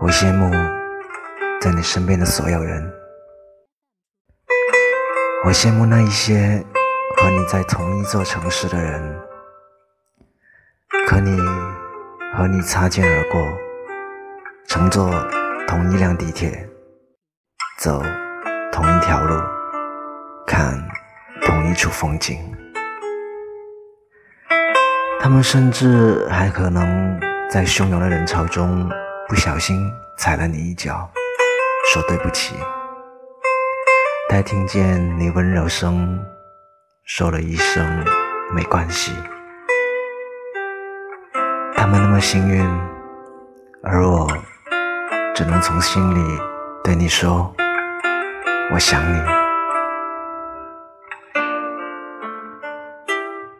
[0.00, 0.50] 我羡慕
[1.60, 2.92] 在你身边的所有人，
[5.44, 6.62] 我羡慕那一些
[7.16, 9.18] 和你在同一座城市的人，
[11.06, 11.38] 可你
[12.36, 13.40] 和你擦肩而过，
[14.66, 15.10] 乘坐
[15.66, 16.68] 同一辆地铁，
[17.78, 18.02] 走
[18.72, 19.40] 同一条路，
[20.46, 20.76] 看
[21.42, 22.38] 同一处风景，
[25.20, 27.18] 他们甚至还可能
[27.48, 28.90] 在汹涌的人潮中。
[29.26, 31.08] 不小心踩了你一脚，
[31.92, 32.54] 说对不起。
[34.28, 36.22] 待听见你温柔声，
[37.04, 38.04] 说了一声
[38.52, 39.12] 没关系。
[41.74, 42.62] 他们那么幸运，
[43.82, 44.28] 而我
[45.34, 46.40] 只能从心里
[46.82, 47.50] 对你说，
[48.72, 49.43] 我想你。